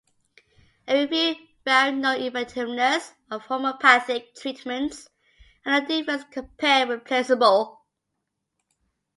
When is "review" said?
0.99-1.35